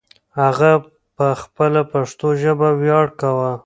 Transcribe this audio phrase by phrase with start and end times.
[0.39, 0.71] هغه
[1.15, 3.51] په خپله پښتو ژبه ویاړ کاوه.